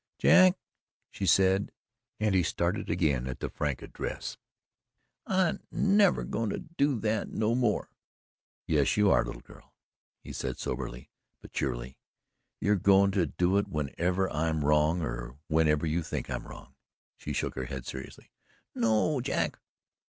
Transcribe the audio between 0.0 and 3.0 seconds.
"Jack," she said, and he started